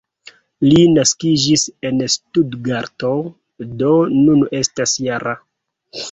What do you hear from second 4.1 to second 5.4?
nun estas -jara.